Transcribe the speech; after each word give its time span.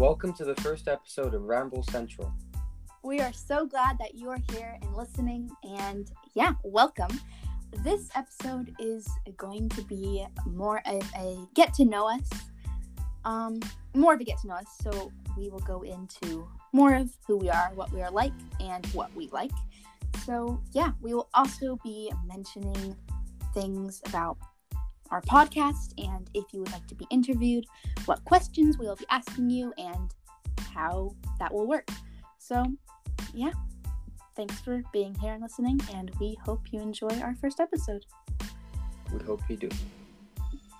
Welcome 0.00 0.32
to 0.36 0.46
the 0.46 0.54
first 0.62 0.88
episode 0.88 1.34
of 1.34 1.42
Ramble 1.42 1.82
Central. 1.82 2.32
We 3.02 3.20
are 3.20 3.34
so 3.34 3.66
glad 3.66 3.98
that 3.98 4.14
you 4.14 4.30
are 4.30 4.38
here 4.50 4.78
and 4.80 4.96
listening, 4.96 5.50
and 5.62 6.10
yeah, 6.32 6.54
welcome. 6.64 7.20
This 7.84 8.08
episode 8.14 8.74
is 8.78 9.06
going 9.36 9.68
to 9.68 9.82
be 9.82 10.24
more 10.46 10.80
of 10.86 11.02
a 11.18 11.46
get 11.54 11.74
to 11.74 11.84
know 11.84 12.08
us, 12.08 12.26
um, 13.26 13.60
more 13.94 14.14
of 14.14 14.20
a 14.22 14.24
get 14.24 14.38
to 14.38 14.46
know 14.48 14.54
us. 14.54 14.68
So 14.80 15.12
we 15.36 15.50
will 15.50 15.60
go 15.60 15.82
into 15.82 16.48
more 16.72 16.94
of 16.94 17.10
who 17.26 17.36
we 17.36 17.50
are, 17.50 17.70
what 17.74 17.92
we 17.92 18.00
are 18.00 18.10
like, 18.10 18.32
and 18.58 18.86
what 18.94 19.14
we 19.14 19.28
like. 19.32 19.52
So 20.24 20.62
yeah, 20.72 20.92
we 21.02 21.12
will 21.12 21.28
also 21.34 21.78
be 21.84 22.10
mentioning 22.26 22.96
things 23.52 24.00
about 24.06 24.38
our 25.10 25.22
podcast 25.22 25.92
and 25.98 26.28
if 26.34 26.44
you 26.52 26.60
would 26.60 26.72
like 26.72 26.86
to 26.86 26.94
be 26.94 27.06
interviewed, 27.10 27.64
what 28.04 28.24
questions 28.24 28.78
we 28.78 28.86
will 28.86 28.96
be 28.96 29.06
asking 29.10 29.50
you 29.50 29.72
and 29.78 30.14
how 30.72 31.14
that 31.38 31.52
will 31.52 31.66
work. 31.66 31.88
So, 32.38 32.64
yeah, 33.34 33.52
thanks 34.36 34.60
for 34.60 34.82
being 34.92 35.14
here 35.16 35.34
and 35.34 35.42
listening, 35.42 35.80
and 35.92 36.10
we 36.20 36.36
hope 36.44 36.72
you 36.72 36.80
enjoy 36.80 37.20
our 37.20 37.34
first 37.34 37.60
episode. 37.60 38.04
We 39.12 39.22
hope 39.24 39.42
you 39.48 39.56
do. 39.56 39.68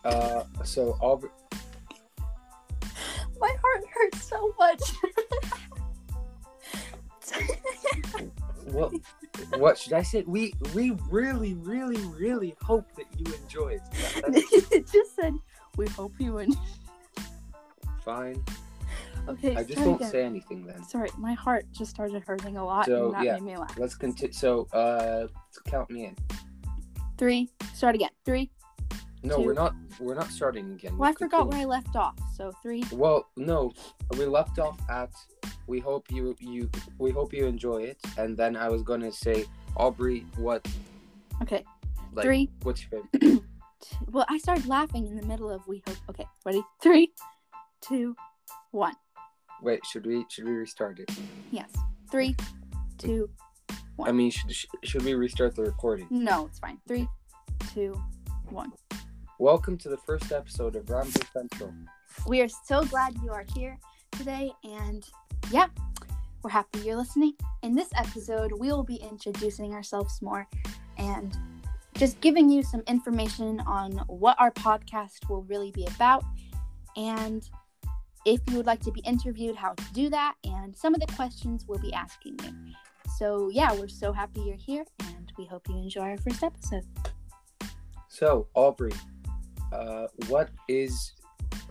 Uh, 0.04 0.44
so 0.64 0.96
Aubrey, 1.00 1.30
My 3.40 3.54
heart 3.62 3.84
hurts 3.92 4.22
so 4.24 4.54
much. 4.58 4.80
what 8.66 8.92
what 9.58 9.78
should 9.78 9.92
I 9.92 10.02
say? 10.02 10.22
We 10.26 10.54
we 10.74 10.92
really 11.08 11.54
really 11.54 12.02
really 12.06 12.54
hope 12.62 12.86
that 12.96 13.06
you 13.16 13.32
enjoy 13.42 13.78
it. 13.78 13.82
It 14.72 14.90
just 14.90 15.16
said, 15.16 15.34
we 15.76 15.86
hope 15.88 16.12
you 16.18 16.38
enjoy. 16.38 16.60
fine. 18.04 18.42
Okay, 19.28 19.54
I 19.54 19.62
just 19.62 19.78
won't 19.80 20.00
again. 20.00 20.10
say 20.10 20.24
anything 20.24 20.66
then. 20.66 20.82
Sorry, 20.84 21.10
my 21.18 21.34
heart 21.34 21.66
just 21.72 21.90
started 21.90 22.22
hurting 22.22 22.56
a 22.56 22.64
lot, 22.64 22.86
So, 22.86 23.06
and 23.06 23.14
that 23.14 23.24
yeah. 23.24 23.34
made 23.34 23.42
me 23.42 23.56
laugh. 23.56 23.76
Let's 23.78 23.94
continue. 23.94 24.32
So 24.32 24.66
uh, 24.72 25.26
count 25.66 25.90
me 25.90 26.06
in. 26.06 26.16
Three, 27.18 27.50
start 27.74 27.94
again. 27.94 28.10
Three. 28.24 28.50
No, 29.22 29.36
Two. 29.36 29.42
we're 29.42 29.52
not. 29.52 29.74
We're 30.00 30.14
not 30.14 30.28
starting 30.30 30.72
again. 30.72 30.96
Well, 30.96 31.10
I 31.10 31.12
forgot 31.12 31.48
where 31.48 31.60
I 31.60 31.64
left 31.64 31.94
off. 31.94 32.16
So 32.34 32.52
three. 32.62 32.82
Well, 32.92 33.28
no, 33.36 33.72
we 34.16 34.24
left 34.24 34.58
off 34.58 34.78
at 34.88 35.10
we 35.70 35.78
hope 35.78 36.10
you 36.10 36.36
you 36.40 36.68
we 36.98 37.12
hope 37.12 37.32
you 37.32 37.46
enjoy 37.46 37.82
it, 37.82 37.98
and 38.18 38.36
then 38.36 38.56
I 38.56 38.68
was 38.68 38.82
gonna 38.82 39.12
say 39.12 39.44
Aubrey, 39.76 40.26
what 40.36 40.66
Okay, 41.42 41.64
like 42.12 42.24
three. 42.24 42.50
what's 42.64 42.84
your 42.90 43.02
favorite? 43.12 43.42
Well, 44.10 44.26
I 44.28 44.36
started 44.38 44.66
laughing 44.66 45.06
in 45.06 45.16
the 45.16 45.24
middle 45.24 45.48
of 45.48 45.66
we 45.68 45.82
hope. 45.86 45.96
Okay, 46.10 46.26
ready? 46.44 46.62
Three, 46.82 47.12
two, 47.80 48.16
one. 48.72 48.94
Wait, 49.62 49.86
should 49.86 50.06
we 50.06 50.26
should 50.28 50.44
we 50.44 50.50
restart 50.50 50.98
it? 50.98 51.10
Yes. 51.52 51.70
Three, 52.10 52.34
two, 52.98 53.30
one. 53.94 54.08
I 54.08 54.12
mean, 54.12 54.32
should 54.32 54.52
should 54.82 55.04
we 55.04 55.14
restart 55.14 55.54
the 55.54 55.62
recording? 55.62 56.08
No, 56.10 56.46
it's 56.46 56.58
fine. 56.58 56.78
Three, 56.88 57.08
two, 57.72 57.92
one. 58.48 58.72
Welcome 59.38 59.78
to 59.78 59.88
the 59.88 59.98
first 59.98 60.32
episode 60.32 60.74
of 60.74 60.90
Ramble 60.90 61.22
Central. 61.32 61.72
We 62.26 62.40
are 62.40 62.48
so 62.48 62.84
glad 62.84 63.14
you 63.22 63.30
are 63.30 63.46
here 63.54 63.78
today, 64.12 64.52
and 64.64 65.08
yeah, 65.50 65.66
we're 66.42 66.50
happy 66.50 66.80
you're 66.80 66.96
listening. 66.96 67.34
In 67.62 67.74
this 67.74 67.88
episode, 67.96 68.52
we 68.52 68.68
will 68.68 68.84
be 68.84 68.96
introducing 68.96 69.72
ourselves 69.72 70.20
more 70.22 70.46
and 70.98 71.36
just 71.94 72.20
giving 72.20 72.48
you 72.48 72.62
some 72.62 72.82
information 72.86 73.60
on 73.60 73.92
what 74.06 74.36
our 74.38 74.50
podcast 74.52 75.28
will 75.28 75.42
really 75.42 75.70
be 75.72 75.86
about, 75.86 76.24
and 76.96 77.48
if 78.26 78.40
you 78.48 78.56
would 78.56 78.66
like 78.66 78.80
to 78.80 78.92
be 78.92 79.00
interviewed, 79.00 79.56
how 79.56 79.72
to 79.72 79.84
do 79.92 80.08
that, 80.10 80.34
and 80.44 80.76
some 80.76 80.94
of 80.94 81.00
the 81.00 81.06
questions 81.14 81.64
we'll 81.66 81.78
be 81.78 81.92
asking 81.92 82.38
you. 82.44 82.72
So, 83.18 83.50
yeah, 83.50 83.72
we're 83.72 83.88
so 83.88 84.12
happy 84.12 84.40
you're 84.40 84.56
here, 84.56 84.84
and 85.00 85.32
we 85.36 85.46
hope 85.46 85.68
you 85.68 85.76
enjoy 85.76 86.02
our 86.02 86.18
first 86.18 86.42
episode. 86.42 86.84
So 88.08 88.48
Aubrey, 88.54 88.92
uh, 89.72 90.08
what 90.28 90.50
is? 90.68 91.12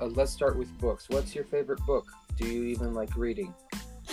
Uh, 0.02 0.06
let's 0.06 0.32
start 0.32 0.58
with 0.58 0.76
books. 0.80 1.10
What's 1.10 1.36
your 1.36 1.44
favorite 1.44 1.86
book? 1.86 2.06
Do 2.40 2.48
you 2.48 2.64
even 2.64 2.94
like 2.94 3.16
reading? 3.16 3.54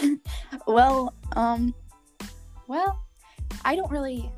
Well, 0.66 1.14
um, 1.36 1.74
well, 2.66 3.00
I 3.64 3.76
don't 3.76 3.90
really. 3.90 4.30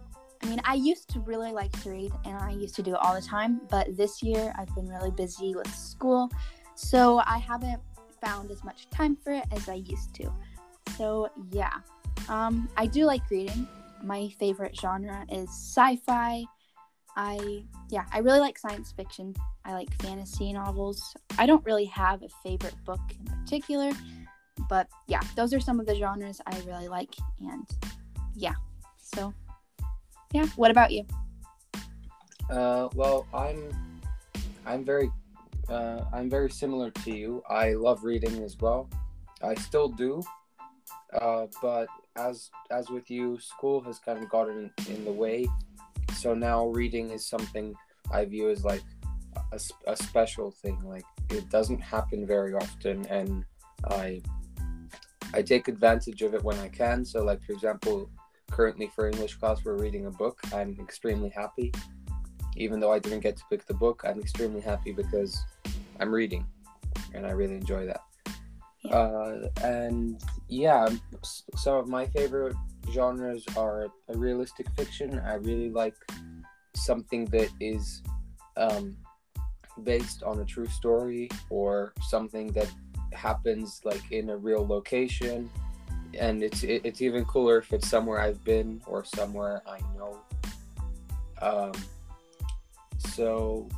I 0.42 0.46
mean, 0.46 0.60
I 0.64 0.74
used 0.74 1.08
to 1.10 1.20
really 1.20 1.52
like 1.52 1.72
to 1.82 1.90
read, 1.90 2.12
and 2.24 2.36
I 2.36 2.50
used 2.50 2.74
to 2.76 2.82
do 2.82 2.92
it 2.92 2.98
all 3.00 3.14
the 3.14 3.26
time. 3.26 3.62
But 3.70 3.96
this 3.96 4.22
year, 4.22 4.52
I've 4.58 4.72
been 4.74 4.88
really 4.88 5.10
busy 5.10 5.54
with 5.54 5.72
school, 5.74 6.30
so 6.74 7.22
I 7.26 7.38
haven't 7.38 7.80
found 8.22 8.50
as 8.50 8.62
much 8.62 8.90
time 8.90 9.16
for 9.16 9.32
it 9.32 9.44
as 9.52 9.68
I 9.68 9.74
used 9.74 10.14
to. 10.16 10.30
So 10.96 11.30
yeah, 11.50 11.74
um, 12.28 12.68
I 12.76 12.86
do 12.86 13.04
like 13.04 13.22
reading. 13.30 13.66
My 14.04 14.28
favorite 14.38 14.78
genre 14.78 15.24
is 15.32 15.48
sci-fi. 15.48 16.44
I 17.16 17.64
yeah, 17.88 18.04
I 18.12 18.18
really 18.18 18.40
like 18.40 18.58
science 18.58 18.92
fiction. 18.92 19.34
I 19.68 19.74
like 19.74 19.94
fantasy 20.02 20.52
novels. 20.52 21.14
I 21.38 21.46
don't 21.46 21.64
really 21.64 21.84
have 21.86 22.22
a 22.22 22.28
favorite 22.42 22.74
book 22.84 23.00
in 23.20 23.26
particular 23.26 23.92
but 24.68 24.88
yeah 25.06 25.20
those 25.36 25.54
are 25.54 25.60
some 25.60 25.78
of 25.78 25.86
the 25.86 25.94
genres 25.94 26.40
i 26.46 26.60
really 26.66 26.88
like 26.88 27.14
and 27.40 27.64
yeah 28.34 28.54
so 29.00 29.32
yeah 30.32 30.46
what 30.56 30.70
about 30.70 30.90
you 30.90 31.04
Uh, 32.50 32.88
well, 32.94 33.26
I'm 33.34 33.60
I'm 34.64 34.82
very 34.82 35.12
uh, 35.68 36.04
I'm 36.12 36.30
very 36.30 36.50
similar 36.50 36.90
to 37.04 37.10
you. 37.12 37.42
I 37.48 37.74
love 37.74 38.04
reading 38.04 38.42
as 38.42 38.56
well. 38.58 38.88
I 39.42 39.54
still 39.54 39.88
do, 39.88 40.22
uh, 41.12 41.46
but 41.60 41.88
as 42.16 42.50
as 42.70 42.88
with 42.88 43.10
you, 43.10 43.38
school 43.38 43.82
has 43.82 43.98
kind 43.98 44.16
of 44.16 44.30
gotten 44.30 44.72
in 44.88 45.04
the 45.04 45.12
way. 45.12 45.46
So 46.14 46.32
now 46.32 46.68
reading 46.68 47.10
is 47.10 47.26
something 47.26 47.74
I 48.10 48.24
view 48.24 48.48
as 48.48 48.64
like 48.64 48.82
a, 49.52 49.60
a 49.86 49.96
special 49.96 50.50
thing. 50.50 50.80
Like 50.84 51.04
it 51.30 51.48
doesn't 51.50 51.80
happen 51.80 52.26
very 52.26 52.54
often, 52.54 53.06
and 53.06 53.44
I 53.88 54.22
I 55.34 55.42
take 55.42 55.68
advantage 55.68 56.22
of 56.22 56.34
it 56.34 56.42
when 56.42 56.58
I 56.58 56.68
can. 56.68 57.04
So 57.04 57.24
like 57.24 57.42
for 57.44 57.52
example, 57.52 58.10
currently 58.50 58.90
for 58.94 59.08
English 59.08 59.34
class, 59.36 59.64
we're 59.64 59.76
reading 59.76 60.06
a 60.06 60.10
book. 60.10 60.40
I'm 60.52 60.76
extremely 60.80 61.30
happy 61.30 61.72
even 62.58 62.80
though 62.80 62.92
I 62.92 62.98
didn't 62.98 63.20
get 63.20 63.36
to 63.36 63.44
pick 63.48 63.66
the 63.66 63.74
book, 63.74 64.02
I'm 64.04 64.20
extremely 64.20 64.60
happy 64.60 64.92
because 64.92 65.40
I'm 66.00 66.12
reading, 66.12 66.46
and 67.14 67.24
I 67.24 67.30
really 67.30 67.54
enjoy 67.54 67.86
that. 67.86 68.00
Yeah. 68.82 68.96
Uh, 68.96 69.48
and 69.62 70.20
yeah, 70.48 70.88
some 71.56 71.76
of 71.76 71.88
my 71.88 72.06
favorite 72.06 72.56
genres 72.90 73.44
are 73.56 73.88
a 74.08 74.16
realistic 74.16 74.68
fiction. 74.76 75.20
I 75.20 75.34
really 75.34 75.70
like 75.70 75.94
something 76.74 77.26
that 77.26 77.48
is 77.60 78.02
um, 78.56 78.96
based 79.84 80.22
on 80.22 80.40
a 80.40 80.44
true 80.44 80.66
story 80.66 81.28
or 81.50 81.92
something 82.02 82.52
that 82.52 82.70
happens 83.12 83.80
like 83.84 84.12
in 84.12 84.30
a 84.30 84.36
real 84.36 84.66
location. 84.66 85.50
And 86.18 86.42
it's 86.42 86.62
it, 86.62 86.82
it's 86.84 87.02
even 87.02 87.24
cooler 87.24 87.58
if 87.58 87.72
it's 87.72 87.88
somewhere 87.88 88.20
I've 88.20 88.42
been 88.44 88.80
or 88.86 89.04
somewhere 89.04 89.62
I 89.66 89.80
know. 89.96 90.18
Um, 91.40 91.72
so 92.98 93.68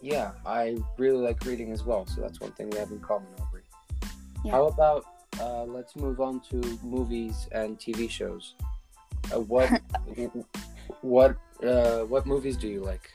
yeah, 0.00 0.32
I 0.44 0.76
really 0.98 1.18
like 1.18 1.44
reading 1.44 1.72
as 1.72 1.84
well. 1.84 2.06
So 2.06 2.20
that's 2.20 2.40
one 2.40 2.52
thing 2.52 2.70
we 2.70 2.78
have 2.78 2.90
in 2.90 3.00
common, 3.00 3.28
Aubrey. 3.40 3.62
Yeah. 4.44 4.52
How 4.52 4.66
about 4.66 5.04
uh, 5.40 5.64
let's 5.64 5.96
move 5.96 6.20
on 6.20 6.40
to 6.50 6.56
movies 6.82 7.48
and 7.52 7.78
TV 7.78 8.08
shows. 8.08 8.54
Uh, 9.34 9.40
what 9.40 9.80
what 11.00 11.36
uh, 11.62 12.00
what 12.00 12.26
movies 12.26 12.56
do 12.56 12.68
you 12.68 12.80
like? 12.80 13.10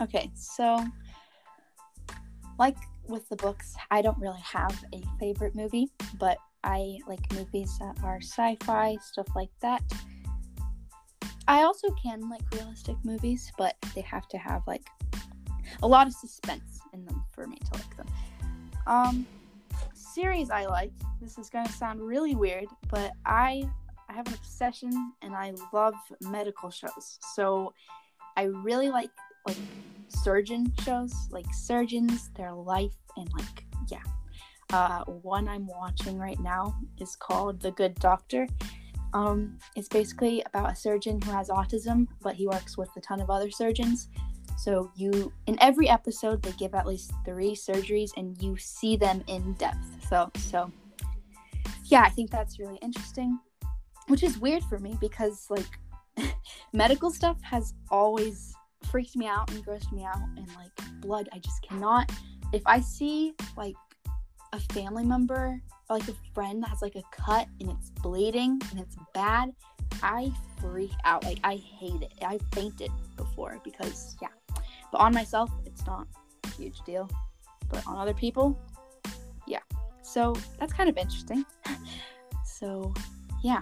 Okay 0.00 0.30
so 0.34 0.84
like 2.58 2.76
with 3.08 3.28
the 3.28 3.36
books 3.36 3.74
i 3.90 4.02
don't 4.02 4.18
really 4.18 4.40
have 4.40 4.84
a 4.92 5.02
favorite 5.18 5.54
movie 5.54 5.88
but 6.18 6.38
i 6.64 6.98
like 7.06 7.20
movies 7.32 7.76
that 7.78 7.96
are 8.02 8.20
sci-fi 8.20 8.96
stuff 9.02 9.28
like 9.34 9.50
that. 9.60 9.82
I 11.48 11.62
also 11.62 11.88
can 12.02 12.28
like 12.28 12.42
realistic 12.52 12.96
movies 13.04 13.52
but 13.56 13.76
they 13.94 14.00
have 14.00 14.26
to 14.28 14.38
have 14.38 14.62
like 14.66 14.86
a 15.82 15.86
lot 15.86 16.06
of 16.06 16.12
suspense 16.12 16.80
in 16.92 17.04
them 17.04 17.24
for 17.32 17.46
me 17.46 17.56
to 17.56 17.72
like 17.74 17.96
them. 17.96 18.06
Um 18.86 19.26
series 19.94 20.50
i 20.50 20.64
like 20.66 20.92
this 21.20 21.36
is 21.38 21.50
to 21.50 21.68
sound 21.72 22.00
really 22.00 22.34
weird 22.34 22.66
but 22.88 23.12
i 23.26 23.68
i 24.08 24.12
have 24.14 24.26
an 24.28 24.34
obsession 24.34 25.12
and 25.20 25.34
i 25.34 25.52
love 25.72 25.94
medical 26.22 26.70
shows. 26.70 27.18
So 27.34 27.72
i 28.36 28.44
really 28.44 28.90
like 28.90 29.10
like 29.46 29.56
surgeon 30.08 30.72
shows 30.82 31.12
like 31.30 31.46
surgeons 31.52 32.30
their 32.36 32.52
life 32.52 32.94
and 33.16 33.28
like 33.32 33.64
yeah 33.88 34.02
uh 34.72 35.04
one 35.04 35.48
i'm 35.48 35.66
watching 35.66 36.18
right 36.18 36.40
now 36.40 36.76
is 37.00 37.16
called 37.16 37.60
the 37.60 37.70
good 37.72 37.94
doctor 37.96 38.46
um 39.14 39.58
it's 39.76 39.88
basically 39.88 40.42
about 40.46 40.72
a 40.72 40.76
surgeon 40.76 41.20
who 41.20 41.30
has 41.30 41.48
autism 41.48 42.06
but 42.22 42.34
he 42.34 42.46
works 42.46 42.76
with 42.76 42.88
a 42.96 43.00
ton 43.00 43.20
of 43.20 43.30
other 43.30 43.50
surgeons 43.50 44.08
So 44.56 44.90
you 44.96 45.32
in 45.46 45.56
every 45.60 45.88
episode 45.88 46.42
they 46.42 46.52
give 46.52 46.74
at 46.74 46.86
least 46.86 47.12
three 47.24 47.54
surgeries 47.54 48.10
and 48.16 48.40
you 48.42 48.56
see 48.56 48.96
them 48.96 49.22
in 49.26 49.52
depth. 49.54 50.08
So 50.08 50.30
so 50.36 50.72
yeah, 51.84 52.02
I 52.02 52.08
think 52.08 52.30
that's 52.30 52.58
really 52.58 52.78
interesting. 52.82 53.38
Which 54.08 54.22
is 54.22 54.38
weird 54.38 54.62
for 54.64 54.78
me 54.78 54.96
because 55.00 55.46
like 55.50 56.34
medical 56.72 57.10
stuff 57.10 57.40
has 57.42 57.74
always 57.90 58.54
freaked 58.90 59.16
me 59.16 59.26
out 59.26 59.50
and 59.50 59.64
grossed 59.64 59.92
me 59.92 60.04
out 60.04 60.22
and 60.36 60.46
like 60.56 61.00
blood 61.00 61.28
I 61.32 61.38
just 61.38 61.62
cannot 61.62 62.10
if 62.52 62.62
I 62.66 62.80
see 62.80 63.34
like 63.56 63.74
a 64.52 64.60
family 64.72 65.04
member 65.04 65.60
or 65.88 65.98
like 65.98 66.08
a 66.08 66.14
friend 66.34 66.62
that 66.62 66.70
has 66.70 66.82
like 66.82 66.96
a 66.96 67.02
cut 67.12 67.46
and 67.60 67.70
it's 67.70 67.90
bleeding 68.02 68.60
and 68.70 68.80
it's 68.80 68.96
bad, 69.14 69.52
I 70.02 70.32
freak 70.60 70.92
out. 71.04 71.24
Like 71.24 71.38
I 71.44 71.56
hate 71.56 72.02
it. 72.02 72.12
I 72.22 72.38
fainted 72.52 72.90
before 73.16 73.60
because 73.64 74.16
yeah. 74.20 74.28
But 74.92 74.98
on 74.98 75.12
myself, 75.12 75.50
it's 75.64 75.86
not 75.86 76.06
a 76.44 76.48
huge 76.50 76.80
deal. 76.82 77.08
But 77.68 77.86
on 77.86 77.98
other 77.98 78.14
people, 78.14 78.58
yeah. 79.46 79.60
So 80.02 80.36
that's 80.58 80.72
kind 80.72 80.88
of 80.88 80.96
interesting. 80.96 81.44
so 82.44 82.94
yeah, 83.42 83.60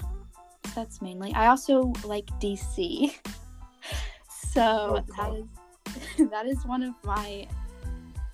that's 0.74 1.02
mainly. 1.02 1.32
I 1.34 1.46
also 1.48 1.92
like 2.04 2.26
DC. 2.40 3.14
so 4.54 5.02
oh, 5.02 5.04
that 5.16 5.34
is 5.34 6.28
that 6.30 6.46
is 6.46 6.64
one 6.64 6.82
of 6.82 6.94
my. 7.04 7.46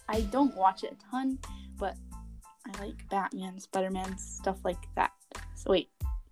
I 0.09 0.23
don't 0.23 0.55
watch 0.57 0.85
it 0.85 0.93
a 0.93 1.11
ton, 1.11 1.39
but 1.79 1.97
I 2.67 2.83
like 2.83 3.09
Batman, 3.09 3.59
Spider 3.59 3.91
Man, 3.91 4.19
stuff 4.19 4.59
like 4.65 4.83
that. 4.97 5.13
So 5.55 5.71
wait, 5.71 5.89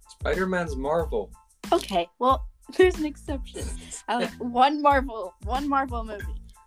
Spider 0.08 0.46
Man's 0.46 0.76
Marvel. 0.76 1.30
okay, 1.72 2.08
well, 2.18 2.46
there's 2.76 2.96
an 2.96 3.06
exception. 3.06 3.64
I 4.08 4.16
like 4.16 4.30
one 4.38 4.82
Marvel, 4.82 5.34
one 5.44 5.68
Marvel 5.68 6.04
movie. 6.04 6.24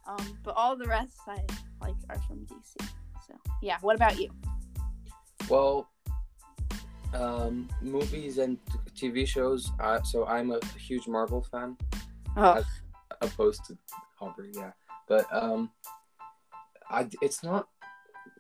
Um, 0.07 0.38
but 0.44 0.56
all 0.57 0.75
the 0.75 0.88
rest 0.88 1.18
I 1.27 1.39
like 1.79 1.95
are 2.09 2.19
from 2.27 2.39
DC. 2.47 2.88
So 3.27 3.35
yeah, 3.62 3.77
what 3.81 3.95
about 3.95 4.19
you? 4.19 4.29
Well, 5.47 5.88
um, 7.13 7.69
movies 7.81 8.38
and 8.39 8.57
TV 8.95 9.27
shows. 9.27 9.71
Uh, 9.79 10.01
so 10.01 10.25
I'm 10.25 10.51
a 10.51 10.59
huge 10.77 11.07
Marvel 11.07 11.41
fan, 11.51 11.77
Oh, 12.38 12.63
opposed 13.21 13.65
to 13.65 13.77
Aubrey. 14.19 14.51
Yeah, 14.55 14.71
but 15.07 15.25
um, 15.31 15.71
I 16.89 17.07
it's 17.21 17.43
not. 17.43 17.67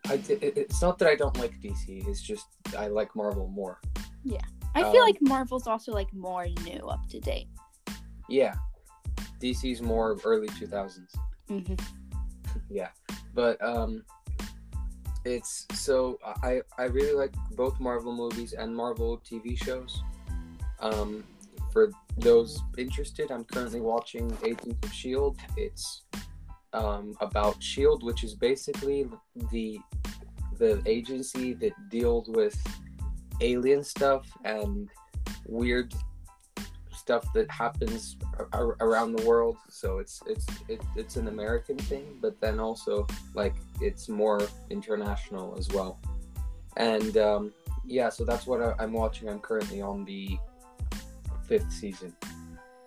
I 0.07 0.15
it, 0.29 0.57
it's 0.57 0.81
not 0.81 0.97
that 0.99 1.07
I 1.07 1.15
don't 1.15 1.37
like 1.37 1.59
DC. 1.61 2.07
It's 2.07 2.21
just 2.21 2.45
I 2.77 2.87
like 2.87 3.15
Marvel 3.15 3.47
more. 3.47 3.79
Yeah, 4.23 4.41
I 4.75 4.83
feel 4.83 5.01
um, 5.01 5.07
like 5.07 5.17
Marvel's 5.21 5.67
also 5.67 5.91
like 5.91 6.13
more 6.13 6.47
new, 6.63 6.79
up 6.87 7.07
to 7.09 7.19
date. 7.19 7.47
Yeah, 8.29 8.55
DC's 9.39 9.81
more 9.81 10.17
early 10.23 10.47
two 10.59 10.67
thousands. 10.67 11.13
hmm 11.47 11.73
yeah 12.69 12.89
but 13.33 13.61
um 13.63 14.03
it's 15.25 15.67
so 15.73 16.17
i 16.41 16.61
i 16.77 16.83
really 16.83 17.13
like 17.13 17.33
both 17.55 17.79
marvel 17.79 18.13
movies 18.13 18.53
and 18.53 18.75
marvel 18.75 19.21
tv 19.29 19.57
shows 19.61 20.01
um 20.79 21.23
for 21.71 21.91
those 22.17 22.61
interested 22.77 23.31
i'm 23.31 23.43
currently 23.43 23.81
watching 23.81 24.25
agents 24.43 24.75
of 24.83 24.93
shield 24.93 25.37
it's 25.57 26.03
um 26.73 27.15
about 27.21 27.61
shield 27.61 28.03
which 28.03 28.23
is 28.23 28.35
basically 28.35 29.07
the 29.51 29.79
the 30.57 30.81
agency 30.85 31.53
that 31.53 31.73
deals 31.89 32.29
with 32.29 32.55
alien 33.41 33.83
stuff 33.83 34.25
and 34.45 34.89
weird 35.47 35.93
stuff 37.01 37.25
that 37.33 37.49
happens 37.49 38.15
ar- 38.53 38.77
around 38.79 39.15
the 39.17 39.25
world. 39.25 39.57
So 39.69 39.97
it's 39.97 40.21
it's 40.27 40.45
it, 40.67 40.81
it's 40.95 41.15
an 41.17 41.27
American 41.27 41.77
thing, 41.77 42.05
but 42.21 42.39
then 42.39 42.59
also 42.59 43.07
like 43.33 43.55
it's 43.81 44.07
more 44.07 44.39
international 44.69 45.55
as 45.57 45.67
well. 45.69 45.99
And 46.77 47.17
um, 47.17 47.53
yeah, 47.85 48.09
so 48.09 48.23
that's 48.23 48.45
what 48.45 48.61
I, 48.61 48.75
I'm 48.79 48.93
watching. 48.93 49.29
I'm 49.29 49.39
currently 49.39 49.81
on 49.81 50.05
the 50.05 50.37
fifth 51.47 51.71
season. 51.71 52.15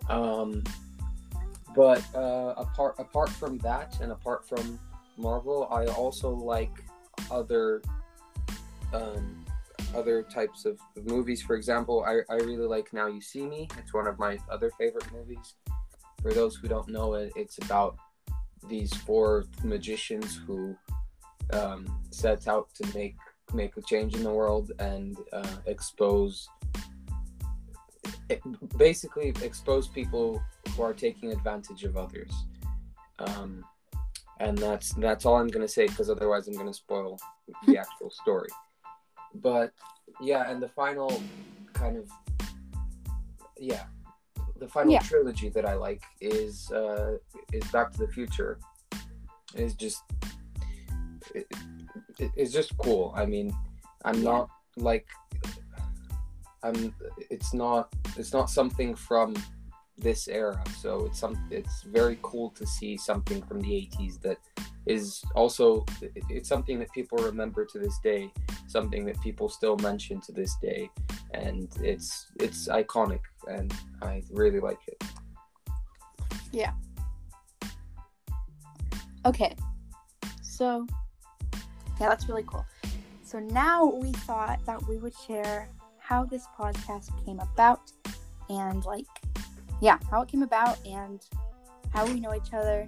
Um, 0.08 0.62
but 1.74 2.02
uh, 2.14 2.54
apart 2.56 2.96
apart 2.98 3.30
from 3.30 3.58
that, 3.58 3.98
and 4.00 4.12
apart 4.12 4.46
from 4.48 4.78
Marvel, 5.16 5.68
I 5.70 5.86
also 5.86 6.30
like 6.30 6.72
other 7.30 7.82
um, 8.92 9.44
other 9.94 10.22
types 10.22 10.64
of 10.64 10.78
movies. 11.04 11.42
For 11.42 11.56
example, 11.56 12.04
I, 12.06 12.20
I 12.32 12.36
really 12.36 12.66
like 12.66 12.92
Now 12.92 13.06
You 13.06 13.20
See 13.20 13.46
Me. 13.46 13.68
It's 13.78 13.92
one 13.92 14.06
of 14.06 14.18
my 14.18 14.38
other 14.50 14.70
favorite 14.78 15.10
movies. 15.12 15.54
For 16.22 16.32
those 16.32 16.56
who 16.56 16.68
don't 16.68 16.88
know 16.88 17.14
it, 17.14 17.32
it's 17.36 17.58
about 17.58 17.96
these 18.68 18.92
four 18.94 19.44
magicians 19.62 20.40
who 20.46 20.76
um, 21.52 22.00
set 22.10 22.48
out 22.48 22.68
to 22.74 22.98
make 22.98 23.16
make 23.52 23.76
a 23.76 23.82
change 23.82 24.14
in 24.14 24.22
the 24.22 24.32
world 24.32 24.72
and 24.78 25.18
uh, 25.32 25.56
expose 25.66 26.48
basically 28.76 29.28
expose 29.42 29.88
people 29.88 30.42
who 30.70 30.82
are 30.82 30.94
taking 30.94 31.32
advantage 31.32 31.84
of 31.84 31.96
others. 31.96 32.32
Um, 33.18 33.64
and 34.40 34.58
that's 34.58 34.92
that's 34.94 35.24
all 35.26 35.36
I'm 35.36 35.48
gonna 35.48 35.68
say 35.68 35.86
because 35.86 36.10
otherwise 36.10 36.48
I'm 36.48 36.54
gonna 36.54 36.74
spoil 36.74 37.18
the 37.66 37.78
actual 37.78 38.10
story. 38.10 38.48
But 39.36 39.72
yeah, 40.20 40.50
and 40.50 40.62
the 40.62 40.68
final 40.68 41.22
kind 41.72 41.96
of 41.96 42.08
yeah, 43.58 43.84
the 44.58 44.68
final 44.68 44.92
Yeah. 44.92 45.00
trilogy 45.00 45.48
that 45.50 45.64
I 45.64 45.74
like 45.74 46.02
is 46.20 46.70
uh, 46.72 47.18
is 47.52 47.64
Back 47.70 47.92
to 47.92 47.98
the 47.98 48.08
Future. 48.08 48.58
Is 49.54 49.74
just 49.74 50.02
it, 51.34 51.46
it, 52.18 52.30
it's 52.36 52.52
just 52.52 52.76
cool. 52.78 53.12
I 53.16 53.24
mean, 53.26 53.54
I'm 54.04 54.16
Yeah. 54.16 54.30
not 54.30 54.50
like 54.76 55.06
I'm. 56.64 56.94
It's 57.30 57.54
not. 57.54 57.92
It's 58.16 58.32
not 58.32 58.50
something 58.50 58.94
from 58.94 59.34
this 59.98 60.26
era. 60.28 60.62
So 60.80 61.06
it's 61.06 61.20
some. 61.20 61.36
It's 61.50 61.82
very 61.82 62.18
cool 62.22 62.50
to 62.50 62.66
see 62.66 62.96
something 62.96 63.42
from 63.42 63.60
the 63.60 63.68
'80s 63.68 64.20
that 64.22 64.38
is 64.86 65.22
also. 65.34 65.84
It's 66.30 66.48
something 66.48 66.78
that 66.78 66.90
people 66.92 67.18
remember 67.18 67.64
to 67.66 67.78
this 67.78 67.98
day. 68.02 68.32
Something 68.66 69.04
that 69.06 69.20
people 69.20 69.48
still 69.48 69.76
mention 69.76 70.20
to 70.22 70.32
this 70.32 70.56
day, 70.62 70.90
and 71.32 71.68
it's 71.82 72.26
it's 72.40 72.68
iconic, 72.68 73.20
and 73.46 73.72
I 74.02 74.22
really 74.30 74.60
like 74.60 74.80
it. 74.88 75.04
Yeah. 76.50 76.72
Okay. 79.26 79.54
So, 80.42 80.86
yeah, 82.00 82.08
that's 82.08 82.28
really 82.28 82.44
cool. 82.46 82.64
So 83.22 83.40
now 83.40 83.86
we 83.86 84.12
thought 84.12 84.64
that 84.66 84.86
we 84.88 84.98
would 84.98 85.14
share 85.26 85.68
how 86.04 86.22
this 86.22 86.46
podcast 86.58 87.08
came 87.24 87.40
about 87.40 87.90
and, 88.50 88.84
like, 88.84 89.06
yeah, 89.80 89.98
how 90.10 90.20
it 90.20 90.28
came 90.28 90.42
about 90.42 90.78
and 90.86 91.20
how 91.94 92.04
we 92.06 92.20
know 92.20 92.34
each 92.34 92.52
other, 92.52 92.86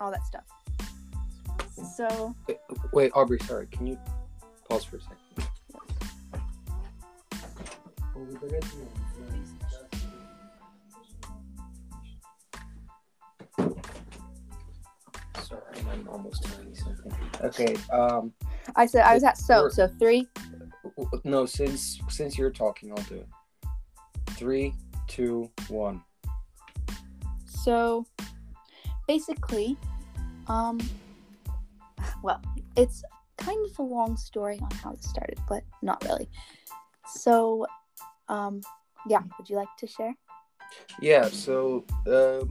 all 0.00 0.10
that 0.10 0.26
stuff. 0.26 0.42
So, 1.96 2.34
Wait, 2.92 3.12
Aubrey, 3.14 3.38
sorry. 3.40 3.68
Can 3.68 3.86
you 3.86 3.98
pause 4.68 4.84
for 4.84 4.96
a 4.96 5.00
second? 5.00 5.18
Sorry, 15.44 15.62
I'm 15.92 16.08
almost 16.08 16.42
telling 16.42 16.68
you 16.70 16.74
something. 16.74 17.14
Okay. 17.44 17.76
Um. 17.92 18.32
I 18.74 18.86
said 18.86 19.04
I 19.04 19.14
was 19.14 19.22
at 19.22 19.38
so, 19.38 19.68
so 19.68 19.86
three. 19.86 20.26
No, 21.24 21.46
since 21.46 22.00
since 22.08 22.38
you're 22.38 22.50
talking, 22.50 22.90
I'll 22.90 23.04
do 23.04 23.16
it. 23.16 23.28
Three, 24.30 24.74
two, 25.06 25.50
one. 25.68 26.02
So 27.46 28.06
basically, 29.08 29.76
um, 30.48 30.78
well, 32.22 32.40
it's 32.76 33.02
kind 33.38 33.64
of 33.66 33.78
a 33.78 33.82
long 33.82 34.16
story 34.16 34.58
on 34.62 34.70
how 34.70 34.92
it 34.92 35.02
started, 35.02 35.38
but 35.48 35.64
not 35.82 36.02
really. 36.04 36.28
So, 37.08 37.66
um, 38.28 38.60
yeah, 39.08 39.22
would 39.38 39.48
you 39.48 39.56
like 39.56 39.74
to 39.78 39.86
share? 39.86 40.14
Yeah. 41.00 41.28
So, 41.28 41.84
um, 42.06 42.50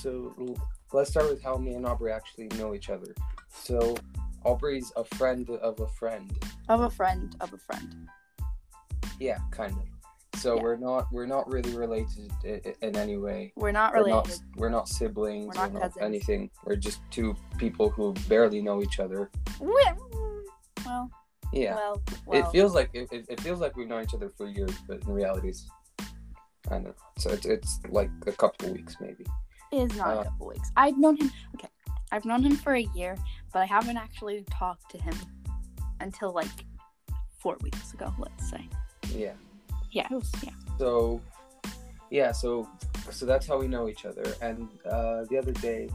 so 0.00 0.56
let's 0.92 1.10
start 1.10 1.28
with 1.28 1.42
how 1.42 1.56
me 1.56 1.74
and 1.74 1.86
Aubrey 1.86 2.12
actually 2.12 2.48
know 2.58 2.74
each 2.74 2.90
other. 2.90 3.14
So, 3.48 3.96
Aubrey's 4.44 4.92
a 4.96 5.04
friend 5.04 5.48
of 5.50 5.80
a 5.80 5.88
friend. 5.88 6.30
Of 6.68 6.80
a 6.80 6.90
friend 6.90 7.34
of 7.40 7.52
a 7.52 7.58
friend. 7.58 8.08
Yeah, 9.18 9.38
kind 9.50 9.72
of. 9.72 10.40
So 10.40 10.56
Yeah. 10.56 10.62
we're 10.62 10.76
not 10.76 11.12
we're 11.12 11.26
not 11.26 11.46
really 11.50 11.74
related 11.76 12.32
in, 12.82 12.96
any 12.96 13.16
way. 13.18 13.52
We're 13.56 13.72
not 13.72 13.92
We're 13.92 14.04
related. 14.04 14.28
not 14.30 14.40
we're 14.56 14.68
not 14.70 14.88
siblings. 14.88 15.46
We're 15.46 15.68
not 15.68 15.72
cousins. 15.80 15.96
anything. 16.00 16.50
We're 16.64 16.76
just 16.76 17.00
two 17.10 17.36
people 17.58 17.90
who 17.90 18.14
barely 18.28 18.62
know 18.62 18.82
each 18.82 18.98
other. 19.00 19.30
Well, 19.60 21.10
Yeah. 21.52 21.74
well, 21.74 22.02
well. 22.26 22.40
It 22.40 22.50
feels 22.50 22.74
like 22.74 22.90
it, 22.94 23.08
it, 23.12 23.26
it 23.28 23.40
feels 23.40 23.60
like 23.60 23.76
we've 23.76 23.86
known 23.88 24.02
each 24.04 24.14
other 24.14 24.30
for 24.30 24.46
years, 24.48 24.74
but 24.88 25.02
in 25.04 25.12
reality, 25.12 25.48
it's 25.50 25.68
I 26.68 26.74
don't 26.76 26.84
know. 26.84 26.94
So 27.18 27.30
it's, 27.30 27.44
it's 27.44 27.80
like 27.90 28.10
a 28.26 28.32
couple 28.32 28.68
of 28.68 28.72
weeks 28.72 28.96
maybe. 29.00 29.24
It 29.72 29.90
is 29.92 29.96
not 29.98 30.16
Uh, 30.16 30.20
a 30.20 30.24
couple 30.24 30.46
weeks. 30.48 30.70
I've 30.76 30.96
known 30.98 31.16
him. 31.16 31.30
Okay, 31.56 31.68
I've 32.10 32.24
known 32.24 32.42
him 32.42 32.56
for 32.56 32.74
a 32.74 32.86
year, 32.94 33.16
but 33.52 33.60
I 33.60 33.66
haven't 33.66 33.96
actually 33.98 34.44
talked 34.50 34.90
to 34.92 34.98
him 34.98 35.14
until 36.02 36.32
like 36.32 36.66
four 37.38 37.56
weeks 37.62 37.94
ago. 37.94 38.12
Let's 38.18 38.50
say. 38.50 38.68
Yeah. 39.14 39.32
Yeah, 39.90 40.06
it 40.10 40.14
was. 40.14 40.32
Yeah. 40.42 40.50
So, 40.78 41.20
yeah, 42.10 42.32
so 42.32 42.68
so 43.10 43.26
that's 43.26 43.46
how 43.46 43.58
we 43.58 43.68
know 43.68 43.88
each 43.88 44.04
other. 44.04 44.24
And 44.40 44.68
uh, 44.90 45.24
the 45.30 45.38
other 45.38 45.52
day, 45.52 45.88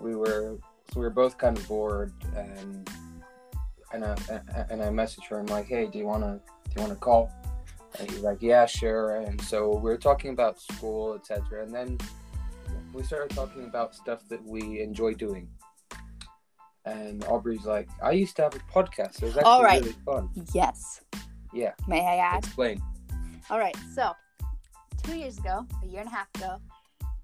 we 0.00 0.14
were 0.14 0.58
so 0.92 1.00
we 1.00 1.06
were 1.06 1.10
both 1.10 1.38
kind 1.38 1.56
of 1.56 1.66
bored, 1.68 2.12
and 2.36 2.88
and 3.92 4.04
I 4.04 4.16
and 4.70 4.82
I 4.82 4.88
messaged 4.88 5.26
her. 5.28 5.38
I'm 5.38 5.46
like, 5.46 5.66
hey, 5.66 5.86
do 5.86 5.98
you 5.98 6.06
wanna 6.06 6.40
do 6.64 6.72
you 6.76 6.82
wanna 6.82 6.96
call? 6.96 7.30
And 7.98 8.10
he's 8.10 8.20
like, 8.20 8.38
yeah, 8.40 8.66
sure. 8.66 9.16
And 9.16 9.40
so 9.40 9.68
we 9.68 9.90
were 9.90 9.98
talking 9.98 10.32
about 10.32 10.60
school, 10.60 11.14
etc. 11.14 11.62
And 11.62 11.74
then 11.74 11.98
we 12.92 13.02
started 13.02 13.34
talking 13.34 13.64
about 13.64 13.94
stuff 13.94 14.26
that 14.28 14.42
we 14.44 14.80
enjoy 14.80 15.14
doing. 15.14 15.48
And 16.84 17.24
Aubrey's 17.24 17.64
like, 17.64 17.88
I 18.02 18.12
used 18.12 18.36
to 18.36 18.42
have 18.42 18.54
a 18.54 18.58
podcast. 18.58 19.22
It 19.22 19.26
was 19.26 19.36
actually 19.36 19.44
All 19.44 19.62
right. 19.62 19.80
really 19.80 19.94
fun. 20.04 20.30
Yes. 20.52 21.00
Yeah. 21.52 21.72
May 21.86 22.00
I 22.00 22.16
add? 22.16 22.44
Explain. 22.44 22.82
All 23.50 23.58
right, 23.58 23.76
so 23.94 24.12
two 25.02 25.16
years 25.16 25.38
ago, 25.38 25.66
a 25.82 25.86
year 25.86 26.00
and 26.00 26.08
a 26.08 26.12
half 26.12 26.28
ago, 26.36 26.58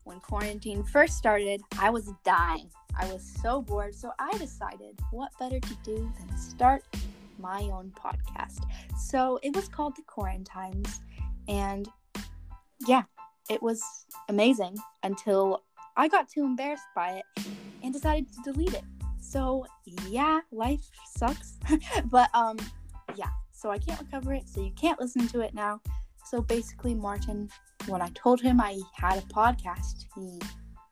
when 0.05 0.21
quarantine 0.21 0.83
first 0.83 1.17
started, 1.17 1.61
I 1.79 1.91
was 1.91 2.11
dying. 2.25 2.71
I 2.99 3.11
was 3.12 3.23
so 3.43 3.62
bored, 3.62 3.95
so 3.95 4.11
I 4.19 4.37
decided 4.38 4.99
what 5.11 5.31
better 5.38 5.61
to 5.61 5.75
do 5.85 6.12
than 6.19 6.37
start 6.37 6.83
my 7.38 7.62
own 7.62 7.93
podcast. 7.97 8.65
So 8.99 9.38
it 9.43 9.55
was 9.55 9.69
called 9.69 9.97
The 9.97 10.03
Quarantines, 10.03 11.00
and 11.47 11.88
yeah, 12.87 13.05
it 13.49 13.62
was 13.62 13.83
amazing 14.29 14.77
until 15.03 15.62
I 15.97 16.09
got 16.09 16.29
too 16.29 16.43
embarrassed 16.43 16.85
by 16.95 17.23
it 17.23 17.47
and 17.83 17.93
decided 17.93 18.27
to 18.33 18.53
delete 18.53 18.75
it. 18.75 18.85
So 19.20 19.66
yeah, 20.08 20.40
life 20.52 20.82
sucks, 21.16 21.58
but 22.06 22.30
um, 22.34 22.58
yeah, 23.16 23.30
so 23.52 23.70
I 23.70 23.78
can't 23.78 24.00
recover 24.00 24.34
it, 24.34 24.48
so 24.48 24.62
you 24.62 24.72
can't 24.72 25.00
listen 25.00 25.28
to 25.28 25.40
it 25.40 25.54
now. 25.54 25.80
So 26.25 26.42
basically, 26.42 26.94
Martin, 26.94 27.48
when 27.87 28.02
I 28.02 28.08
told 28.14 28.40
him 28.40 28.60
I 28.60 28.78
had 28.92 29.18
a 29.18 29.22
podcast, 29.22 30.04
he 30.14 30.38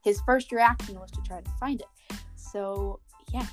his 0.02 0.20
first 0.22 0.52
reaction 0.52 0.98
was 0.98 1.10
to 1.10 1.20
try 1.22 1.40
to 1.40 1.50
find 1.58 1.80
it. 1.80 2.16
So 2.36 3.00
yeah, 3.32 3.46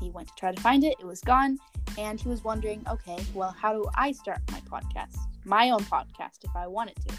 he 0.00 0.10
went 0.10 0.28
to 0.28 0.34
try 0.36 0.52
to 0.52 0.60
find 0.60 0.84
it. 0.84 0.94
It 0.98 1.06
was 1.06 1.20
gone, 1.20 1.58
and 1.98 2.20
he 2.20 2.28
was 2.28 2.42
wondering, 2.44 2.84
okay, 2.90 3.18
well, 3.34 3.54
how 3.58 3.72
do 3.72 3.86
I 3.94 4.12
start 4.12 4.40
my 4.50 4.60
podcast, 4.60 5.16
my 5.44 5.70
own 5.70 5.80
podcast, 5.80 6.44
if 6.44 6.54
I 6.56 6.66
wanted 6.66 6.96
to? 7.08 7.14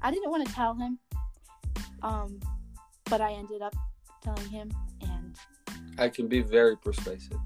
I 0.00 0.10
didn't 0.10 0.30
want 0.30 0.46
to 0.46 0.54
tell 0.54 0.74
him, 0.74 0.98
um, 2.02 2.40
but 3.10 3.20
I 3.20 3.32
ended 3.32 3.62
up 3.62 3.74
telling 4.22 4.48
him, 4.48 4.70
I 5.98 6.08
can 6.08 6.28
be 6.28 6.40
very 6.40 6.76
persuasive. 6.76 7.38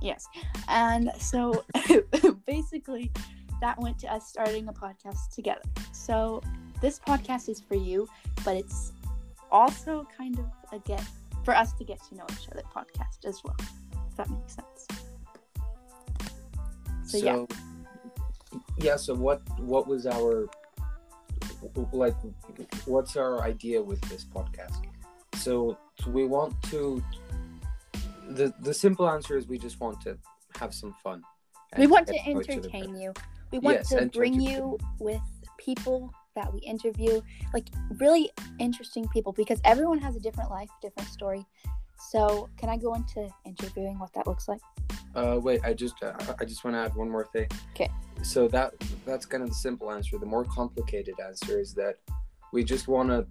Yes. 0.00 0.26
And 0.68 1.10
so 1.18 1.64
basically, 2.46 3.10
that 3.60 3.80
went 3.80 3.98
to 4.00 4.12
us 4.12 4.28
starting 4.28 4.68
a 4.68 4.72
podcast 4.72 5.34
together. 5.34 5.62
So 5.92 6.42
this 6.80 7.00
podcast 7.00 7.48
is 7.48 7.60
for 7.60 7.76
you, 7.76 8.06
but 8.44 8.56
it's 8.56 8.92
also 9.50 10.06
kind 10.16 10.38
of 10.38 10.46
a 10.72 10.78
get 10.80 11.02
for 11.44 11.54
us 11.54 11.72
to 11.74 11.84
get 11.84 12.02
to 12.08 12.14
know 12.14 12.26
each 12.32 12.48
other 12.50 12.62
podcast 12.74 13.24
as 13.24 13.42
well. 13.42 13.56
If 14.10 14.16
that 14.16 14.30
makes 14.30 14.54
sense. 14.54 14.86
So, 17.06 17.18
yeah. 17.18 17.44
yeah. 18.78 18.96
So 18.96 19.14
what 19.14 19.42
what 19.60 19.86
was 19.86 20.06
our 20.06 20.48
like? 21.92 22.14
What's 22.86 23.16
our 23.16 23.42
idea 23.42 23.82
with 23.82 24.00
this 24.02 24.24
podcast? 24.24 24.84
So 25.36 25.78
we 26.06 26.26
want 26.26 26.60
to. 26.64 27.02
The 28.30 28.52
the 28.60 28.72
simple 28.72 29.08
answer 29.08 29.36
is 29.36 29.46
we 29.46 29.58
just 29.58 29.80
want 29.80 30.00
to 30.02 30.16
have 30.58 30.72
some 30.74 30.94
fun. 31.02 31.22
We 31.76 31.86
want 31.86 32.06
to 32.06 32.14
get 32.14 32.26
know 32.26 32.40
each 32.40 32.50
other 32.50 32.58
entertain 32.58 32.96
you. 32.96 33.12
We 33.50 33.58
want 33.58 33.78
Yes, 33.78 33.88
to 33.90 34.06
bring 34.06 34.40
you 34.40 34.78
with 34.98 35.20
people 35.58 36.12
that 36.34 36.52
we 36.52 36.60
interview, 36.60 37.20
like 37.52 37.68
really 37.98 38.30
interesting 38.58 39.06
people, 39.08 39.32
because 39.32 39.60
everyone 39.64 39.98
has 39.98 40.16
a 40.16 40.20
different 40.20 40.50
life, 40.50 40.68
different 40.82 41.08
story. 41.08 41.44
So, 42.10 42.48
can 42.56 42.68
I 42.68 42.76
go 42.76 42.94
into 42.94 43.28
interviewing 43.44 43.98
what 43.98 44.12
that 44.14 44.26
looks 44.26 44.48
like? 44.48 44.60
Uh, 45.14 45.38
wait, 45.40 45.60
I 45.64 45.74
just 45.74 46.02
uh, 46.02 46.12
I 46.40 46.44
just 46.44 46.64
want 46.64 46.74
to 46.74 46.80
add 46.80 46.94
one 46.94 47.08
more 47.08 47.26
thing. 47.26 47.48
Okay. 47.72 47.90
So 48.22 48.48
that 48.48 48.74
that's 49.04 49.26
kind 49.26 49.42
of 49.42 49.50
the 49.50 49.54
simple 49.54 49.90
answer. 49.92 50.18
The 50.18 50.26
more 50.26 50.44
complicated 50.44 51.14
answer 51.24 51.60
is 51.60 51.74
that 51.74 51.96
we 52.52 52.64
just 52.64 52.88
want 52.88 53.10
to 53.10 53.26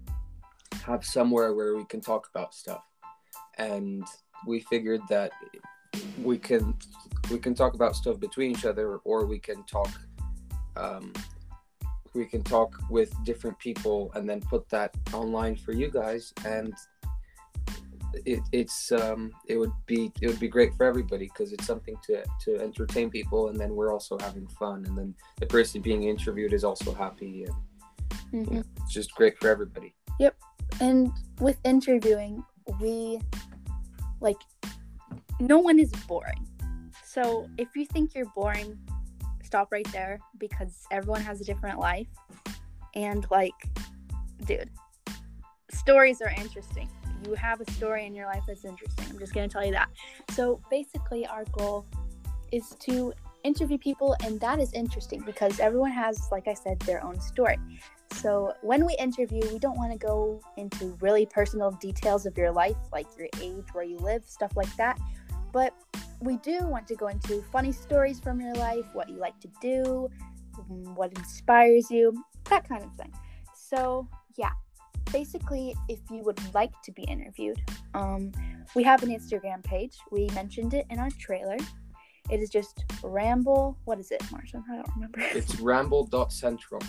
have 0.85 1.05
somewhere 1.05 1.53
where 1.53 1.75
we 1.75 1.85
can 1.85 2.01
talk 2.01 2.29
about 2.33 2.53
stuff, 2.53 2.83
and 3.57 4.05
we 4.45 4.59
figured 4.61 5.01
that 5.09 5.31
we 6.21 6.37
can 6.37 6.75
we 7.31 7.39
can 7.39 7.53
talk 7.55 7.73
about 7.73 7.95
stuff 7.95 8.19
between 8.19 8.51
each 8.51 8.65
other, 8.65 8.97
or 8.97 9.25
we 9.25 9.39
can 9.39 9.63
talk. 9.63 9.89
Um, 10.75 11.13
we 12.13 12.25
can 12.25 12.43
talk 12.43 12.75
with 12.89 13.11
different 13.23 13.57
people 13.57 14.11
and 14.13 14.29
then 14.29 14.39
put 14.39 14.69
that 14.69 14.95
online 15.13 15.55
for 15.55 15.71
you 15.71 15.89
guys. 15.89 16.31
And 16.45 16.73
it, 18.25 18.41
it's 18.51 18.91
um 18.91 19.31
it 19.47 19.57
would 19.57 19.71
be 19.87 20.11
it 20.21 20.27
would 20.27 20.39
be 20.39 20.47
great 20.47 20.75
for 20.75 20.85
everybody 20.85 21.25
because 21.25 21.51
it's 21.51 21.65
something 21.65 21.95
to 22.03 22.23
to 22.41 22.59
entertain 22.61 23.09
people 23.09 23.47
and 23.49 23.59
then 23.59 23.75
we're 23.75 23.91
also 23.91 24.17
having 24.19 24.47
fun. 24.47 24.85
And 24.85 24.95
then 24.95 25.15
the 25.39 25.47
person 25.47 25.81
being 25.81 26.03
interviewed 26.03 26.53
is 26.53 26.63
also 26.63 26.93
happy 26.93 27.45
and 27.45 27.55
hmm 28.45 28.61
it's 28.83 28.93
just 28.93 29.13
great 29.15 29.37
for 29.39 29.49
everybody 29.49 29.95
And 30.82 31.12
with 31.39 31.58
interviewing, 31.63 32.43
we 32.79 33.20
like 34.20 34.38
no 35.39 35.60
one 35.60 35.79
is 35.79 35.91
boring. 36.08 36.48
So 37.03 37.48
if 37.58 37.75
you 37.75 37.86
think 37.86 38.15
you're 38.15 38.32
boring, 38.36 38.77
stop 39.43 39.72
right 39.72 39.88
there 39.91 40.20
because 40.38 40.86
everyone 40.89 41.22
has 41.22 41.41
a 41.41 41.43
different 41.43 41.79
life. 41.79 42.08
And 42.96 43.25
like, 43.29 43.53
dude, 44.46 44.70
stories 45.72 46.22
are 46.22 46.29
interesting. 46.29 46.89
You 47.27 47.36
have 47.36 47.62
a 47.62 47.72
story 47.72 48.05
in 48.05 48.15
your 48.15 48.25
life 48.25 48.43
that's 48.48 48.65
interesting. 48.65 49.05
I'm 49.10 49.20
just 49.20 49.34
gonna 49.34 49.48
tell 49.48 49.65
you 49.65 49.72
that. 49.72 49.89
So 50.32 50.62
basically, 50.70 51.25
our 51.27 51.46
goal 51.46 51.86
is 52.51 52.75
to 52.82 53.13
interview 53.43 53.77
people, 53.77 54.15
and 54.24 54.39
that 54.39 54.60
is 54.60 54.74
interesting 54.74 55.22
because 55.25 55.60
everyone 55.60 55.91
has, 55.91 56.27
like 56.32 56.48
I 56.48 56.53
said, 56.53 56.79
their 56.82 57.03
own 57.03 57.20
story. 57.20 57.58
So 58.22 58.53
when 58.62 58.86
we 58.86 58.96
interview, 59.00 59.41
we 59.51 59.60
don't 59.60 59.77
want 59.77 59.91
to 59.91 59.98
go 59.98 60.39
into 60.58 60.98
really 61.01 61.25
personal 61.25 61.72
details 61.72 62.25
of 62.25 62.38
your 62.38 62.51
life, 62.51 62.77
like 62.91 63.08
your 63.17 63.27
age, 63.41 63.65
where 63.74 63.84
you 63.84 63.98
live, 63.98 64.24
stuff 64.25 64.55
like 64.55 64.74
that. 64.77 65.00
But 65.51 65.74
we 66.22 66.38
do 66.38 66.65
want 66.67 66.88
to 66.88 66.96
go 66.96 67.08
into 67.08 67.41
funny 67.51 67.72
stories 67.72 68.20
from 68.20 68.39
your 68.39 68.53
life, 68.55 68.86
what 68.93 69.10
you 69.10 69.17
like 69.17 69.39
to 69.41 69.50
do, 69.62 70.10
what 70.96 71.12
inspires 71.17 71.91
you, 71.91 72.13
that 72.46 72.67
kind 72.67 72.84
of 72.84 72.93
thing. 72.96 73.13
So 73.53 74.08
yeah, 74.38 74.51
basically, 75.12 75.75
if 75.89 76.00
you 76.10 76.24
would 76.24 76.39
like 76.53 76.72
to 76.84 76.91
be 76.91 77.03
interviewed, 77.03 77.62
um, 77.93 78.32
we 78.75 78.84
have 78.84 79.03
an 79.03 79.10
Instagram 79.10 79.63
page. 79.63 79.98
We 80.12 80.29
mentioned 80.34 80.74
it 80.74 80.86
in 80.89 81.00
our 81.00 81.10
trailer. 81.20 81.58
It 82.29 82.39
is 82.39 82.50
just 82.50 82.86
ramble. 83.03 83.77
What 83.86 84.00
is 84.00 84.12
it, 84.12 84.24
Martin? 84.32 84.63
I 84.72 84.77
don't 84.77 84.89
remember. 84.96 85.20
it's 85.20 85.60
ramble.central 85.60 86.82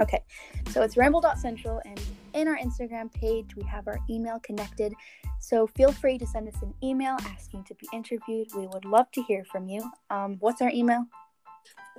Okay, 0.00 0.22
so 0.70 0.82
it's 0.82 0.96
ramble.central, 0.96 1.80
and 1.84 2.00
in 2.34 2.46
our 2.48 2.56
Instagram 2.56 3.12
page, 3.12 3.56
we 3.56 3.62
have 3.64 3.88
our 3.88 3.98
email 4.08 4.38
connected. 4.40 4.92
So 5.40 5.66
feel 5.66 5.92
free 5.92 6.18
to 6.18 6.26
send 6.26 6.48
us 6.48 6.60
an 6.62 6.74
email 6.82 7.16
asking 7.24 7.64
to 7.64 7.74
be 7.74 7.86
interviewed. 7.92 8.48
We 8.54 8.66
would 8.66 8.84
love 8.84 9.10
to 9.12 9.22
hear 9.22 9.44
from 9.44 9.68
you. 9.68 9.90
Um, 10.10 10.36
what's 10.40 10.60
our 10.62 10.70
email? 10.70 11.04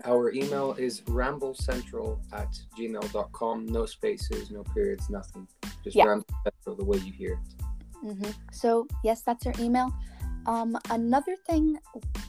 our 0.05 0.31
email 0.31 0.73
is 0.73 1.01
ramblecentral 1.01 2.19
at 2.31 2.47
gmail.com 2.77 3.65
no 3.65 3.85
spaces 3.85 4.49
no 4.49 4.63
periods 4.73 5.09
nothing 5.09 5.45
just 5.83 5.95
Yeah. 5.95 6.05
ramble 6.05 6.25
central 6.45 6.75
the 6.77 6.85
way 6.85 6.97
you 6.99 7.11
hear 7.11 7.33
it 7.33 8.15
hmm 8.15 8.31
So, 8.51 8.87
yes, 9.03 9.21
that's 9.23 9.45
our 9.45 9.53
email. 9.59 9.93
Um, 10.45 10.77
another 10.89 11.35
thing, 11.47 11.77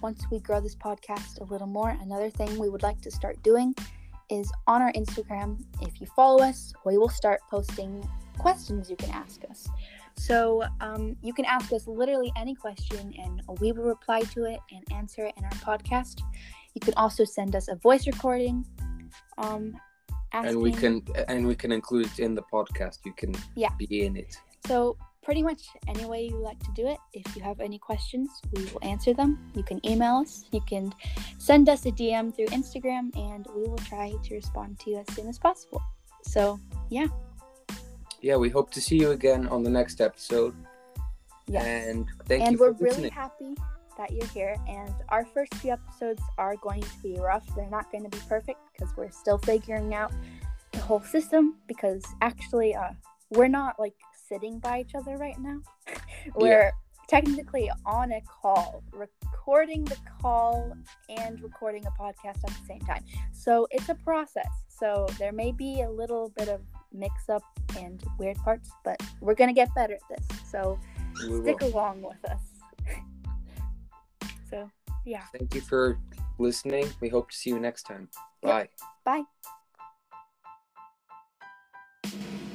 once 0.02 0.20
we 0.32 0.40
grow 0.40 0.60
this 0.60 0.74
podcast 0.74 1.40
a 1.40 1.44
little 1.44 1.68
more, 1.68 1.90
another 2.02 2.28
thing 2.28 2.58
we 2.58 2.68
would 2.68 2.82
like 2.82 3.00
to 3.02 3.10
start 3.10 3.40
doing 3.44 3.72
is 4.30 4.50
on 4.66 4.82
our 4.82 4.92
Instagram. 4.92 5.62
If 5.80 6.00
you 6.00 6.06
follow 6.16 6.42
us, 6.42 6.72
we 6.84 6.98
will 6.98 7.08
start 7.08 7.40
posting 7.50 8.08
questions 8.38 8.88
you 8.90 8.96
can 8.96 9.10
ask 9.10 9.42
us. 9.50 9.68
So, 10.16 10.64
um, 10.80 11.16
you 11.22 11.32
can 11.32 11.44
ask 11.44 11.72
us 11.72 11.86
literally 11.86 12.32
any 12.36 12.54
question, 12.54 13.14
and 13.18 13.42
we 13.60 13.72
will 13.72 13.84
reply 13.84 14.20
to 14.34 14.44
it 14.44 14.60
and 14.72 14.82
answer 14.92 15.24
it 15.24 15.34
in 15.36 15.44
our 15.44 15.50
podcast. 15.50 16.20
You 16.74 16.80
can 16.80 16.94
also 16.94 17.24
send 17.24 17.56
us 17.56 17.68
a 17.68 17.76
voice 17.76 18.06
recording. 18.06 18.66
Um, 19.38 19.76
asking, 20.32 20.48
and 20.54 20.62
we 20.62 20.72
can 20.72 21.02
and 21.28 21.46
we 21.46 21.54
can 21.54 21.72
include 21.72 22.06
it 22.06 22.18
in 22.20 22.34
the 22.34 22.42
podcast 22.42 22.98
you 23.04 23.12
can 23.12 23.34
Yeah. 23.56 23.70
be 23.78 24.04
in 24.06 24.16
it 24.16 24.36
So, 24.66 24.96
pretty 25.22 25.42
much 25.42 25.62
any 25.88 26.04
way 26.04 26.24
you 26.24 26.36
like 26.36 26.58
to 26.60 26.72
do 26.74 26.86
it. 26.86 26.98
If 27.12 27.36
you 27.36 27.42
have 27.42 27.60
any 27.60 27.78
questions, 27.78 28.30
we 28.52 28.64
will 28.64 28.80
answer 28.82 29.12
them. 29.12 29.38
You 29.54 29.62
can 29.62 29.84
email 29.86 30.16
us, 30.16 30.44
you 30.52 30.60
can 30.62 30.92
send 31.38 31.68
us 31.68 31.86
a 31.86 31.92
DM 31.92 32.34
through 32.34 32.46
Instagram, 32.46 33.14
and 33.16 33.46
we 33.54 33.62
will 33.62 33.78
try 33.78 34.12
to 34.22 34.34
respond 34.34 34.78
to 34.80 34.90
you 34.90 34.98
as 34.98 35.14
soon 35.14 35.28
as 35.28 35.38
possible. 35.38 35.82
So, 36.22 36.58
yeah. 36.90 37.06
yeah, 38.20 38.36
we 38.36 38.48
hope 38.48 38.70
to 38.72 38.80
see 38.80 38.96
you 38.96 39.10
again 39.10 39.46
on 39.48 39.62
the 39.62 39.70
next 39.70 40.00
episode. 40.00 40.54
Yes. 41.46 41.64
And 41.64 42.06
thank 42.26 42.42
and 42.42 42.52
you 42.52 42.58
for 42.58 42.72
we're 42.72 42.90
really 42.90 43.08
happy 43.08 43.54
that 43.98 44.12
you're 44.12 44.26
here. 44.28 44.56
And 44.68 44.94
our 45.08 45.24
first 45.24 45.52
few 45.56 45.72
episodes 45.72 46.22
are 46.38 46.56
going 46.56 46.82
to 46.82 46.98
be 47.02 47.18
rough. 47.18 47.44
They're 47.56 47.70
not 47.70 47.90
going 47.90 48.04
to 48.04 48.10
be 48.10 48.22
perfect 48.28 48.58
because 48.72 48.94
we're 48.96 49.10
still 49.10 49.38
figuring 49.38 49.94
out 49.94 50.12
the 50.72 50.78
whole 50.78 51.00
system. 51.00 51.56
Because 51.66 52.04
actually, 52.22 52.74
uh, 52.74 52.90
we're 53.30 53.48
not 53.48 53.78
like 53.78 53.94
sitting 54.30 54.58
by 54.58 54.80
each 54.80 54.94
other 54.94 55.16
right 55.16 55.38
now. 55.38 55.60
We're 56.34 56.62
yeah. 56.62 56.70
technically 57.08 57.70
on 57.84 58.12
a 58.12 58.20
call, 58.22 58.82
recording 58.92 59.84
the 59.84 59.96
call 60.20 60.72
and 61.08 61.42
recording 61.42 61.84
a 61.86 61.90
podcast 61.90 62.38
at 62.44 62.50
the 62.50 62.66
same 62.66 62.80
time. 62.80 63.04
So 63.32 63.66
it's 63.70 63.88
a 63.88 63.94
process. 63.96 64.48
So 64.68 65.06
there 65.18 65.32
may 65.32 65.52
be 65.52 65.82
a 65.82 65.90
little 65.90 66.32
bit 66.36 66.48
of 66.48 66.60
mix 66.92 67.28
up 67.28 67.42
and 67.76 68.02
weird 68.18 68.36
parts, 68.38 68.70
but 68.84 69.00
we're 69.20 69.34
going 69.34 69.50
to 69.50 69.54
get 69.54 69.74
better 69.74 69.94
at 69.94 70.18
this. 70.18 70.26
So 70.50 70.78
we 71.28 71.42
stick 71.42 71.60
will. 71.60 71.74
along 71.74 72.02
with 72.02 72.24
us. 72.30 72.40
so, 74.50 74.70
yeah. 75.04 75.24
Thank 75.36 75.54
you 75.54 75.60
for 75.60 75.98
listening. 76.38 76.88
We 77.00 77.08
hope 77.08 77.30
to 77.30 77.36
see 77.36 77.50
you 77.50 77.60
next 77.60 77.82
time. 77.82 78.08
Bye. 78.42 78.68
Yep. 79.04 79.24
Bye. 82.04 82.49